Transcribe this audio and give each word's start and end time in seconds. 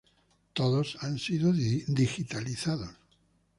Todos 0.53 0.97
han 1.01 1.19
sido 1.19 1.53
digitalizados. 1.53 2.89